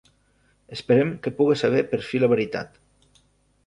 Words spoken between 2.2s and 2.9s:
la veritat.